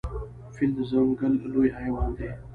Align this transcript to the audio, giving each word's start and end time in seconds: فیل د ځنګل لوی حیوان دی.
فیل 0.55 0.71
د 0.77 0.79
ځنګل 0.89 1.33
لوی 1.53 1.69
حیوان 1.77 2.09
دی. 2.17 2.29